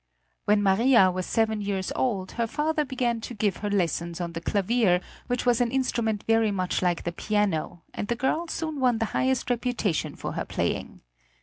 When 0.45 0.63
Maria 0.63 1.11
was 1.11 1.27
seven 1.27 1.61
years 1.61 1.91
old 1.95 2.31
her 2.31 2.47
father 2.47 2.83
began 2.83 3.21
to 3.21 3.35
give 3.35 3.57
her 3.57 3.69
lessons 3.69 4.19
on 4.19 4.33
the 4.33 4.41
clavier, 4.41 4.99
which 5.27 5.45
was 5.45 5.61
an 5.61 5.69
instrument 5.69 6.23
very 6.23 6.49
much 6.49 6.81
like 6.81 7.03
the 7.03 7.11
piano, 7.11 7.83
and 7.93 8.07
the 8.07 8.15
girl 8.15 8.47
soon 8.47 8.79
won 8.79 8.97
the 8.97 9.05
highest 9.13 9.51
reputation 9.51 10.15
for 10.15 10.31
her 10.31 10.45
playing. 10.45 11.01